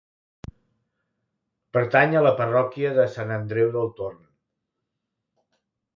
Pertany 1.77 2.17
a 2.21 2.25
la 2.27 2.33
parròquia 2.41 2.95
de 3.01 3.07
Sant 3.17 3.37
Andreu 3.39 3.73
del 3.79 3.95
Torn. 4.01 4.25